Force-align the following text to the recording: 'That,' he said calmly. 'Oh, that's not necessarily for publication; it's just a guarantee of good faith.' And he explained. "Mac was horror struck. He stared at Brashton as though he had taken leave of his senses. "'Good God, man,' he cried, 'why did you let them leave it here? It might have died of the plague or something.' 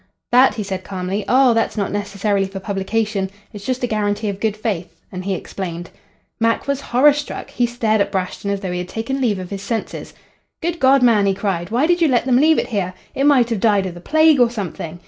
'That,' 0.31 0.55
he 0.55 0.63
said 0.63 0.83
calmly. 0.83 1.23
'Oh, 1.27 1.53
that's 1.53 1.77
not 1.77 1.91
necessarily 1.91 2.47
for 2.47 2.59
publication; 2.59 3.29
it's 3.53 3.63
just 3.63 3.83
a 3.83 3.85
guarantee 3.85 4.29
of 4.29 4.39
good 4.39 4.57
faith.' 4.57 4.95
And 5.11 5.23
he 5.25 5.35
explained. 5.35 5.91
"Mac 6.39 6.67
was 6.67 6.81
horror 6.81 7.13
struck. 7.13 7.51
He 7.51 7.67
stared 7.67 8.01
at 8.01 8.11
Brashton 8.11 8.49
as 8.49 8.61
though 8.61 8.71
he 8.71 8.79
had 8.79 8.89
taken 8.89 9.21
leave 9.21 9.37
of 9.37 9.51
his 9.51 9.61
senses. 9.61 10.15
"'Good 10.59 10.79
God, 10.79 11.03
man,' 11.03 11.27
he 11.27 11.35
cried, 11.35 11.69
'why 11.69 11.85
did 11.85 12.01
you 12.01 12.07
let 12.07 12.25
them 12.25 12.37
leave 12.37 12.57
it 12.57 12.69
here? 12.69 12.95
It 13.13 13.25
might 13.27 13.51
have 13.51 13.59
died 13.59 13.85
of 13.85 13.93
the 13.93 14.01
plague 14.01 14.39
or 14.39 14.49
something.' 14.49 14.99